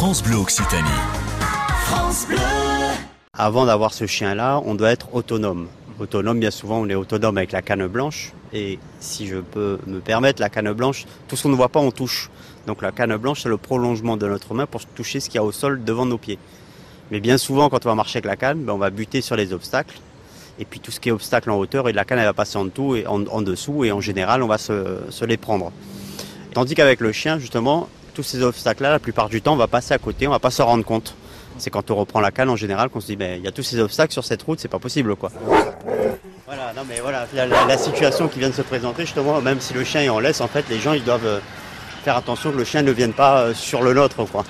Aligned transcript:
France 0.00 0.22
Bleu 0.22 0.36
Occitanie. 0.36 0.88
France 1.84 2.26
Bleu. 2.26 2.38
Avant 3.34 3.66
d'avoir 3.66 3.92
ce 3.92 4.06
chien-là, 4.06 4.62
on 4.64 4.74
doit 4.74 4.92
être 4.92 5.14
autonome. 5.14 5.68
Autonome, 5.98 6.40
bien 6.40 6.50
souvent, 6.50 6.80
on 6.80 6.88
est 6.88 6.94
autonome 6.94 7.36
avec 7.36 7.52
la 7.52 7.60
canne 7.60 7.86
blanche. 7.86 8.32
Et 8.54 8.78
si 8.98 9.26
je 9.26 9.36
peux 9.36 9.78
me 9.86 10.00
permettre, 10.00 10.40
la 10.40 10.48
canne 10.48 10.72
blanche, 10.72 11.04
tout 11.28 11.36
ce 11.36 11.42
qu'on 11.42 11.50
ne 11.50 11.54
voit 11.54 11.68
pas, 11.68 11.80
on 11.80 11.90
touche. 11.90 12.30
Donc 12.66 12.80
la 12.80 12.92
canne 12.92 13.14
blanche, 13.18 13.42
c'est 13.42 13.50
le 13.50 13.58
prolongement 13.58 14.16
de 14.16 14.26
notre 14.26 14.54
main 14.54 14.64
pour 14.64 14.82
toucher 14.86 15.20
ce 15.20 15.28
qu'il 15.28 15.34
y 15.34 15.38
a 15.38 15.44
au 15.44 15.52
sol 15.52 15.84
devant 15.84 16.06
nos 16.06 16.16
pieds. 16.16 16.38
Mais 17.10 17.20
bien 17.20 17.36
souvent, 17.36 17.68
quand 17.68 17.84
on 17.84 17.90
va 17.90 17.94
marcher 17.94 18.20
avec 18.20 18.24
la 18.24 18.36
canne, 18.36 18.64
ben, 18.64 18.72
on 18.72 18.78
va 18.78 18.88
buter 18.88 19.20
sur 19.20 19.36
les 19.36 19.52
obstacles. 19.52 19.98
Et 20.58 20.64
puis 20.64 20.80
tout 20.80 20.90
ce 20.90 20.98
qui 20.98 21.10
est 21.10 21.12
obstacle 21.12 21.50
en 21.50 21.58
hauteur, 21.58 21.90
et 21.90 21.92
la 21.92 22.06
canne, 22.06 22.20
elle 22.20 22.24
va 22.24 22.32
passer 22.32 22.56
en, 22.56 22.64
dessous 22.64 22.96
et 22.96 23.06
en, 23.06 23.26
en 23.26 23.42
dessous. 23.42 23.84
Et 23.84 23.92
en 23.92 24.00
général, 24.00 24.42
on 24.42 24.46
va 24.46 24.56
se, 24.56 24.96
se 25.10 25.26
les 25.26 25.36
prendre. 25.36 25.70
Tandis 26.54 26.74
qu'avec 26.74 27.00
le 27.00 27.12
chien, 27.12 27.38
justement, 27.38 27.90
tous 28.10 28.22
ces 28.22 28.42
obstacles-là, 28.42 28.90
la 28.90 28.98
plupart 28.98 29.28
du 29.28 29.40
temps, 29.42 29.52
on 29.54 29.56
va 29.56 29.66
passer 29.66 29.94
à 29.94 29.98
côté, 29.98 30.26
on 30.26 30.30
va 30.30 30.38
pas 30.38 30.50
se 30.50 30.62
rendre 30.62 30.84
compte. 30.84 31.14
C'est 31.58 31.70
quand 31.70 31.90
on 31.90 31.96
reprend 31.96 32.20
la 32.20 32.30
canne 32.30 32.48
en 32.48 32.56
général 32.56 32.88
qu'on 32.88 33.00
se 33.00 33.06
dit, 33.06 33.16
ben, 33.16 33.38
il 33.38 33.44
y 33.44 33.48
a 33.48 33.52
tous 33.52 33.62
ces 33.62 33.78
obstacles 33.80 34.12
sur 34.12 34.24
cette 34.24 34.42
route, 34.42 34.60
c'est 34.60 34.68
pas 34.68 34.78
possible, 34.78 35.14
quoi. 35.16 35.30
Voilà, 36.46 36.72
non 36.74 36.82
mais 36.88 37.00
voilà, 37.00 37.26
la, 37.34 37.46
la- 37.46 37.64
la 37.66 37.78
situation 37.78 38.28
qui 38.28 38.38
vient 38.38 38.48
de 38.48 38.54
se 38.54 38.62
présenter, 38.62 39.02
justement, 39.04 39.40
même 39.40 39.60
si 39.60 39.74
le 39.74 39.84
chien 39.84 40.00
est 40.02 40.08
en 40.08 40.18
laisse, 40.20 40.40
en 40.40 40.48
fait, 40.48 40.64
les 40.70 40.78
gens, 40.80 40.92
ils 40.94 41.04
doivent 41.04 41.26
euh, 41.26 41.38
faire 42.04 42.16
attention 42.16 42.50
que 42.50 42.56
le 42.56 42.64
chien 42.64 42.82
ne 42.82 42.90
vienne 42.92 43.12
pas 43.12 43.40
euh, 43.40 43.54
sur 43.54 43.82
le 43.82 43.92
nôtre, 43.94 44.24
quoi. 44.24 44.44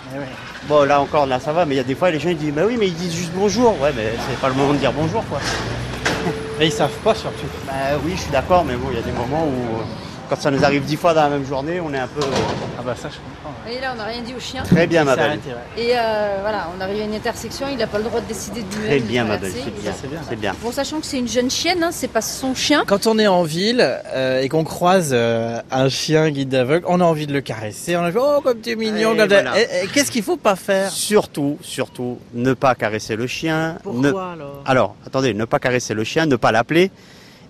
Bon, 0.68 0.84
là 0.84 1.00
encore, 1.00 1.26
là, 1.26 1.40
ça 1.40 1.52
va, 1.52 1.64
mais 1.64 1.74
il 1.74 1.78
y 1.78 1.80
a 1.80 1.84
des 1.84 1.94
fois, 1.94 2.10
les 2.10 2.20
gens, 2.20 2.28
ils 2.30 2.36
disent, 2.36 2.52
bah 2.54 2.62
oui, 2.66 2.76
mais 2.78 2.86
ils 2.86 2.94
disent 2.94 3.14
juste 3.14 3.32
bonjour. 3.34 3.78
Ouais, 3.80 3.92
mais 3.96 4.12
c'est 4.28 4.38
pas 4.40 4.48
le 4.48 4.54
moment 4.54 4.72
de 4.72 4.78
dire 4.78 4.92
bonjour, 4.92 5.24
quoi. 5.28 5.40
Mais 6.58 6.66
ils 6.66 6.72
savent 6.72 6.90
pas 7.02 7.14
surtout. 7.14 7.46
Bah 7.66 7.72
oui, 8.04 8.12
je 8.14 8.20
suis 8.22 8.30
d'accord, 8.30 8.64
mais 8.64 8.74
bon, 8.76 8.88
il 8.90 8.96
y 8.96 8.98
a 8.98 9.02
des 9.02 9.12
moments 9.12 9.44
où, 9.46 9.80
euh, 9.80 9.82
quand 10.30 10.40
ça 10.40 10.50
nous 10.50 10.64
arrive 10.64 10.84
dix 10.84 10.96
fois 10.96 11.12
dans 11.12 11.22
la 11.24 11.28
même 11.28 11.44
journée, 11.44 11.80
on 11.80 11.92
est 11.92 11.98
un 11.98 12.06
peu... 12.06 12.20
Ah 12.78 12.82
bah 12.86 12.94
ça 12.96 13.08
je 13.10 13.16
comprends. 13.16 13.50
Et 13.70 13.80
là, 13.80 13.92
on 13.94 13.98
n'a 13.98 14.04
rien 14.04 14.22
dit 14.22 14.32
au 14.34 14.40
chien. 14.40 14.62
Très 14.62 14.86
bien, 14.86 15.04
ma 15.04 15.14
belle. 15.16 15.38
Et 15.76 15.90
euh, 15.94 16.38
voilà, 16.40 16.68
on 16.76 16.80
arrive 16.80 17.02
à 17.02 17.04
une 17.04 17.14
intersection, 17.14 17.66
il 17.70 17.76
n'a 17.76 17.86
pas 17.86 17.98
le 17.98 18.04
droit 18.04 18.20
de 18.20 18.26
décider 18.26 18.62
de 18.62 18.74
lui-même. 18.76 18.88
Très 18.88 19.00
bien, 19.00 19.24
ma 19.24 19.36
belle, 19.36 19.52
c'est 19.52 19.82
bien, 19.82 19.92
c'est 20.28 20.36
bien. 20.36 20.54
Bon, 20.62 20.72
sachant 20.72 21.00
que 21.00 21.06
c'est 21.06 21.18
une 21.18 21.28
jeune 21.28 21.50
chienne, 21.50 21.82
hein, 21.82 21.90
c'est 21.92 22.08
pas 22.08 22.22
son 22.22 22.54
chien. 22.54 22.84
Quand 22.86 23.06
on 23.06 23.18
est 23.18 23.26
en 23.26 23.42
ville 23.42 23.84
euh, 24.06 24.40
et 24.40 24.48
qu'on 24.48 24.64
croise 24.64 25.10
euh, 25.12 25.60
un 25.70 25.88
chien 25.88 26.30
guide 26.30 26.54
aveugle, 26.54 26.86
on 26.88 27.00
a 27.00 27.04
envie 27.04 27.26
de 27.26 27.32
le 27.32 27.40
caresser. 27.40 27.96
On 27.96 28.00
a 28.00 28.06
envie, 28.08 28.18
oh 28.18 28.40
comme 28.42 28.60
tu 28.60 28.70
es 28.70 28.76
mignon. 28.76 29.16
Comme 29.16 29.28
voilà. 29.28 29.52
Qu'est-ce 29.92 30.10
qu'il 30.10 30.22
faut 30.22 30.36
pas 30.38 30.56
faire? 30.56 30.90
Surtout, 30.90 31.58
surtout, 31.60 32.18
ne 32.32 32.54
pas 32.54 32.74
caresser 32.74 33.16
le 33.16 33.26
chien. 33.26 33.76
ne- 33.84 34.08
alors? 34.08 34.62
Alors, 34.64 34.96
attendez, 35.06 35.34
ne 35.34 35.44
pas 35.44 35.58
caresser 35.58 35.92
le 35.92 36.04
chien, 36.04 36.26
ne 36.26 36.36
pas 36.36 36.52
l'appeler 36.52 36.90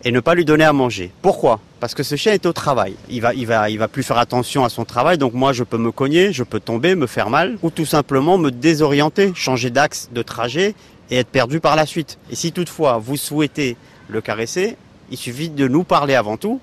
et 0.05 0.13
ne 0.13 0.21
pas 0.21 0.35
lui 0.35 0.45
donner 0.45 0.65
à 0.65 0.73
manger. 0.73 1.13
Pourquoi? 1.23 1.61
Parce 1.79 1.95
que 1.95 2.03
ce 2.03 2.17
chien 2.17 2.33
est 2.33 2.47
au 2.47 2.53
travail. 2.53 2.95
Il 3.09 3.21
va, 3.21 3.35
il 3.35 3.47
va, 3.47 3.71
il 3.71 3.79
va 3.79 3.89
plus 3.89 4.03
faire 4.03 4.19
attention 4.19 4.65
à 4.65 4.69
son 4.69 4.85
travail. 4.85 5.19
Donc 5.19 5.35
moi, 5.35 5.53
je 5.53 5.65
peux 5.65 5.79
me 5.79 5.93
cogner, 5.93 6.33
je 6.33 6.43
peux 6.43 6.61
tomber, 6.61 6.95
me 6.95 7.07
faire 7.07 7.31
mal, 7.31 7.59
ou 7.63 7.71
tout 7.71 7.87
simplement 7.87 8.39
me 8.39 8.51
désorienter, 8.51 9.33
changer 9.35 9.71
d'axe 9.71 10.09
de 10.13 10.23
trajet 10.23 10.75
et 11.11 11.17
être 11.17 11.29
perdu 11.29 11.61
par 11.61 11.77
la 11.77 11.87
suite. 11.87 12.19
Et 12.31 12.37
si 12.37 12.53
toutefois 12.53 12.99
vous 12.99 13.17
souhaitez 13.17 13.77
le 14.09 14.21
caresser, 14.21 14.77
il 15.11 15.17
suffit 15.17 15.49
de 15.49 15.69
nous 15.69 15.85
parler 15.85 16.15
avant 16.15 16.37
tout. 16.37 16.61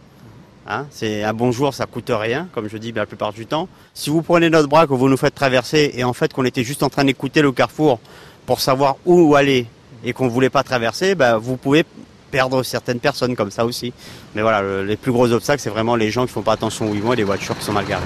Hein, 0.70 0.86
c'est 0.90 1.24
un 1.24 1.34
bonjour, 1.34 1.74
ça 1.74 1.86
coûte 1.86 2.12
rien, 2.14 2.50
comme 2.54 2.68
je 2.68 2.78
dis 2.78 2.92
la 2.92 3.06
plupart 3.06 3.32
du 3.32 3.46
temps. 3.46 3.70
Si 3.94 4.10
vous 4.10 4.22
prenez 4.22 4.50
notre 4.50 4.68
bras, 4.68 4.86
que 4.86 4.94
vous 4.94 5.08
nous 5.08 5.16
faites 5.16 5.34
traverser, 5.34 5.94
et 5.96 6.04
en 6.04 6.12
fait 6.12 6.34
qu'on 6.34 6.44
était 6.44 6.64
juste 6.64 6.84
en 6.84 6.90
train 6.90 7.06
d'écouter 7.06 7.42
le 7.42 7.54
carrefour 7.54 8.00
pour 8.46 8.60
savoir 8.60 8.98
où 9.06 9.36
aller 9.36 9.68
et 10.04 10.12
qu'on 10.12 10.28
voulait 10.28 10.50
pas 10.50 10.64
traverser, 10.64 11.16
ben, 11.16 11.38
vous 11.38 11.56
pouvez 11.56 11.86
perdre 12.32 12.64
certaines 12.64 13.00
personnes 13.00 13.36
comme 13.36 13.52
ça 13.52 13.66
aussi. 13.66 13.94
Mais 14.36 14.42
voilà, 14.42 14.62
le- 14.62 14.84
les 14.84 14.98
plus 14.98 15.12
gros 15.12 15.32
obstacles, 15.32 15.62
c'est 15.62 15.70
vraiment 15.70 15.96
les 15.96 16.12
gens 16.12 16.26
qui 16.26 16.32
font 16.34 16.42
pas 16.42 16.54
attention 16.54 16.90
où 16.90 16.96
ils 16.96 17.02
vont 17.02 17.14
et 17.14 17.18
les 17.18 17.24
voitures 17.24 17.58
qui 17.58 17.64
sont 17.66 17.74
mal 17.74 17.86
garées. 17.86 18.06